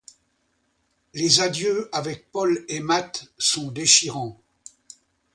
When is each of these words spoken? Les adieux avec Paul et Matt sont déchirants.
Les 1.13 1.41
adieux 1.41 1.87
avec 1.91 2.31
Paul 2.31 2.65
et 2.69 2.79
Matt 2.79 3.29
sont 3.37 3.69
déchirants. 3.69 4.41